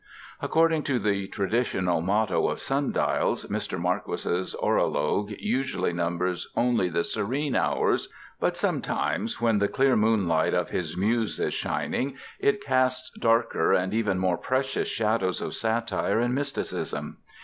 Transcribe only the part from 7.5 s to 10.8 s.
hours; but sometimes, when the clear moonlight of